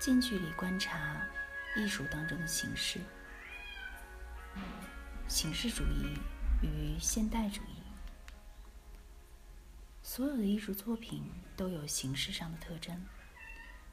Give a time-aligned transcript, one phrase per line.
[0.00, 1.28] 近距离观察
[1.76, 3.00] 艺术当中的形式，
[5.28, 6.18] 形式主义
[6.62, 7.82] 与现代主义。
[10.02, 13.04] 所有的艺术作品都有形式上的特征，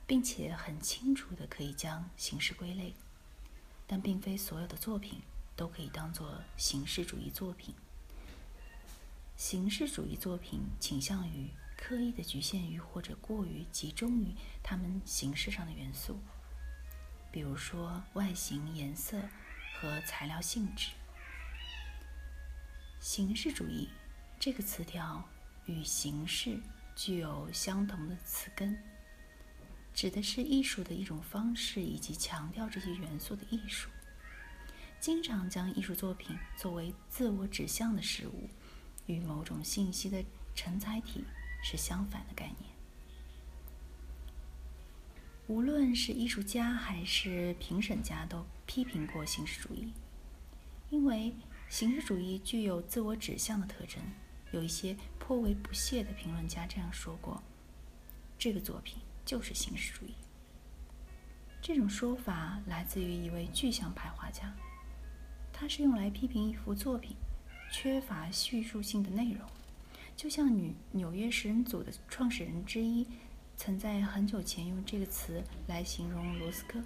[0.07, 2.95] 并且很清楚的可以将形式归类，
[3.85, 5.21] 但并非所有的作品
[5.57, 7.75] 都可以当做形式主义作品。
[9.35, 11.49] 形式主义作品倾向于
[11.87, 16.19] 刻意的局限于或者过于集中于它们形式上的元素，
[17.31, 19.17] 比如说外形、颜色
[19.79, 20.89] 和材料性质。
[22.99, 23.87] 形式主义
[24.37, 25.23] 这个词条。
[25.65, 26.57] 与形式
[26.95, 28.81] 具有相同的词根，
[29.93, 33.89] 指的是艺术的一种方式以及强调这些元素的艺术。
[35.01, 38.49] 经常将艺术作品作为自我指向的事物，
[39.07, 40.23] 与某种信息的
[40.55, 41.25] 承载体
[41.63, 42.71] 是相反的概念。
[45.47, 49.93] 无论是艺术家还是评审家都批评过形式主义，
[50.89, 51.33] 因为
[51.69, 54.01] 形式主义具有自我指向的特征。
[54.51, 57.43] 有一些颇为不屑的评论家这样说过
[58.39, 60.15] ：“这个作品就是形式主义。”
[61.61, 64.53] 这种说法来自于一位具象派画家，
[65.51, 67.17] 他是用来批评一幅作品
[67.69, 69.45] 缺乏叙述性的内容，
[70.17, 73.07] 就像纽纽约食人组的创始人之一
[73.55, 76.81] 曾在很久前用这个词来形容罗斯科。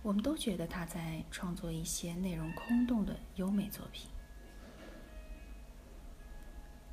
[0.00, 4.08] 我们都觉得他在创作一些内容空洞的优美作品。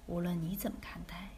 [0.07, 1.29] 无论你怎么看待，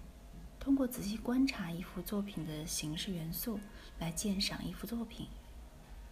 [0.58, 3.59] 通过仔细观察一幅作品的形式元素
[3.99, 5.27] 来鉴赏一幅作品，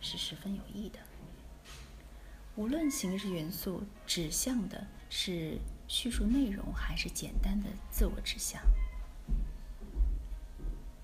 [0.02, 1.00] 是十分有益的。
[2.58, 5.58] 无论形式元素指向的是
[5.90, 8.62] 叙述内容，还是简单的自我指向，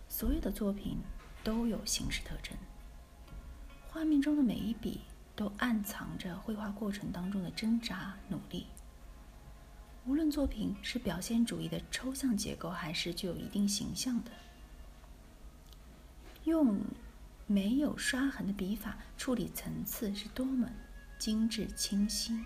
[0.07, 0.99] 所有的作品
[1.43, 2.55] 都有形式特征。
[3.87, 5.01] 画面中的每一笔
[5.35, 8.67] 都暗藏着绘画过程当中的挣扎努力。
[10.05, 14.29] 无论作品是表现主义的抽象结构，还是具有一定形象的，
[16.43, 16.79] 用
[17.47, 20.69] 没有刷痕的笔法处理层次是多么
[21.17, 22.39] 精致清晰，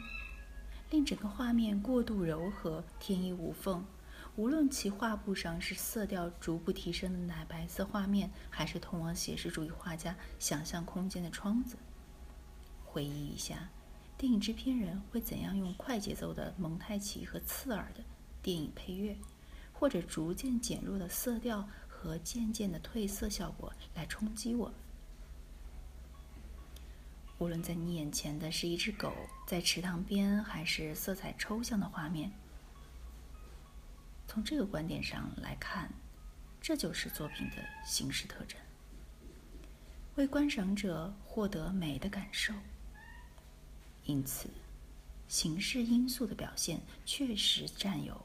[0.89, 3.85] 令整个画面过度柔和、天衣无缝。
[4.35, 11.75] 无论其画布上是色调逐步提升的奶白色画面，还是通往写实主义画家想象空间的窗子，
[12.85, 13.69] 回忆一下。
[14.17, 18.03] 电影制片人会怎样用快节奏的蒙太奇和刺耳的
[18.41, 19.17] 电影配乐，
[19.73, 24.73] 或者逐渐减弱的色调和渐渐的褪色效果来冲击我？
[27.39, 29.13] 无论在你眼前的是一只狗
[29.47, 32.29] 在池塘边，还是色彩抽象的画面，
[34.27, 35.89] 从这个观点上来看，
[36.61, 37.55] 这就是作品的
[37.85, 38.59] 形式特征，
[40.15, 42.53] 为观赏者获得美的感受。
[44.03, 44.49] 因此，
[45.29, 48.19] 形式因素的表现确实占有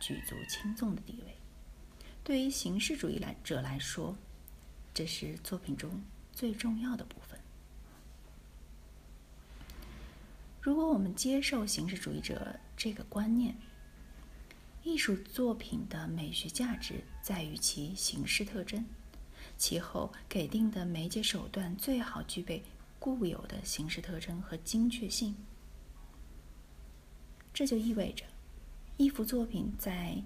[0.00, 1.36] 举足轻重的地位。
[2.22, 4.16] 对于形式主义来者来说，
[4.94, 6.02] 这是作品中
[6.32, 7.33] 最重要的部分。
[10.64, 13.54] 如果我们接受形式主义者这个观念，
[14.82, 18.82] 艺术作品的美学价值在于其形式特征，
[19.58, 22.62] 其后给定的媒介手段最好具备。
[22.98, 25.36] 固有的形式特征和精确性，
[27.52, 28.24] 这就意味着，
[28.96, 30.16] 一幅作品在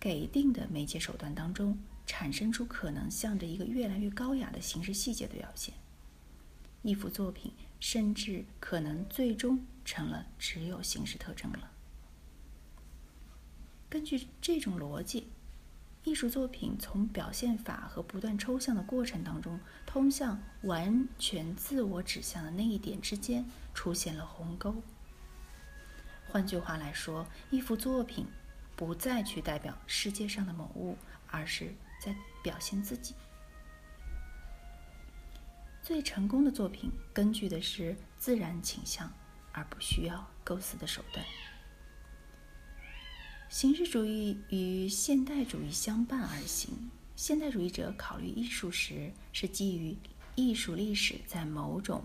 [0.00, 5.74] 给定的媒介手段当中产生出可能向着一个越来越高雅的形式细节的表现。
[6.82, 11.70] 一幅作品甚至可能最终成了只有形式特征了。
[13.88, 15.28] 根据这种逻辑。
[16.04, 24.74] 艺术作品从表现法和不断抽象的过程当中，通向完全自我指向的那一点之间出现了鸿沟。
[26.26, 28.26] 换句话来说，一幅作品
[28.74, 30.98] 不再去代表世界上的某物，
[31.28, 31.72] 而是
[32.04, 33.14] 在表现自己。
[35.82, 39.12] 最成功的作品根据的是自然倾向，
[39.50, 41.26] 而不需要构思的手段。
[43.48, 46.90] 形式主义与现代主义相伴而行。
[47.16, 49.96] 现代主义者考虑艺术时，是基于
[50.36, 52.04] 艺术历史在某种、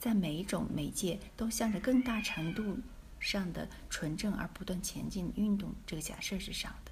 [0.00, 2.76] 在每一种媒介都向着更大程度
[3.20, 6.90] 上的纯正而不断前进运动这个假设之上的。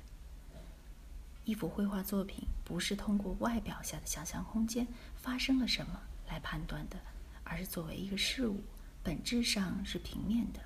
[1.44, 4.86] 一幅绘画作品不是通过外表下的想象空间
[5.16, 6.00] 发生了什么
[6.30, 6.96] 来判断的，
[7.42, 8.62] 而是作为一个事物，
[9.02, 10.60] 本质上是平面的，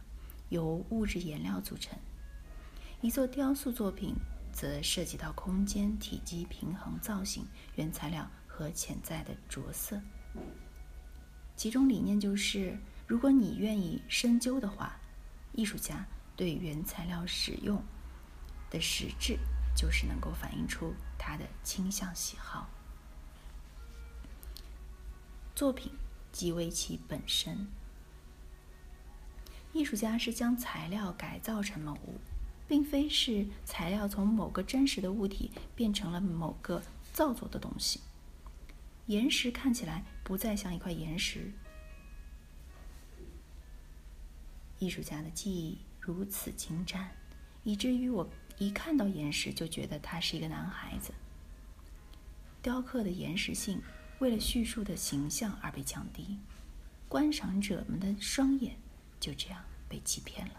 [0.51, 1.99] 由物质颜料组成。
[3.01, 4.15] 一座雕塑作品
[4.53, 7.47] 则涉及到空间、体积、平衡、造型、
[7.77, 10.01] 原材料和潜在的着色。
[11.57, 14.99] 其中理念就是，如果你愿意深究的话，
[15.53, 16.07] 艺术家
[16.37, 17.83] 对原材料使用
[18.71, 19.39] 的实质，
[19.77, 22.69] 就是能够反映出他的倾向喜好。
[25.55, 25.93] 作品
[26.33, 27.69] 即为其本身。
[29.73, 32.19] 艺术家是将材料改造成某物，
[32.67, 38.01] 并非是材料从某个真实的物体变成了某个造作的东西。
[39.06, 41.53] 岩石看起来不再像一块岩石。
[44.81, 47.11] 艺术家的技艺如此精湛，
[47.62, 48.29] 以至于我
[48.59, 51.12] 一看到岩石就觉得他是一个男孩子。
[52.61, 53.81] 雕刻的岩石性
[54.19, 56.39] 为了叙述的形象而被降低，
[57.09, 58.77] 观赏者们的双眼
[59.21, 60.55] 就这样被欺骗了。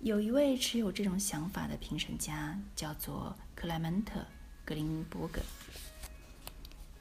[0.00, 4.24] 有一位持有这种想法的评审家，叫做克莱门特。
[4.64, 5.40] 格林伯格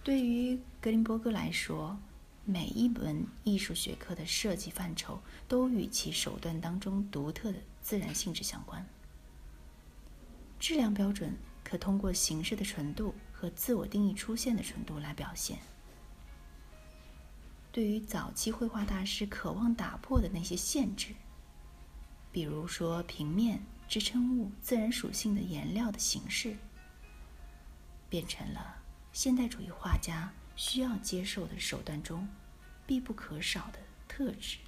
[0.04, 1.98] 对于格林伯格来说，
[2.44, 8.88] 每一门艺术学科的设计范畴都与其手段当中独特的自然性质相关。
[10.60, 11.36] 质量标准
[11.66, 15.60] 可通过形式的纯度和自我定义出现的纯度来表现。
[17.74, 21.14] 对于早期绘画大师渴望打破的那些限制，
[22.32, 26.56] 比如说平面、支撑物、自然属性的颜料的形式。
[28.08, 28.78] 变成了
[29.12, 32.26] 现代主义画家需要接受的手段中
[32.86, 34.60] 必不可少的特质。